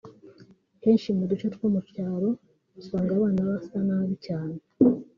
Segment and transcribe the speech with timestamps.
[0.83, 2.29] Henshi mu duce two mu byaro
[2.79, 4.57] usanga abana basa nabi cyane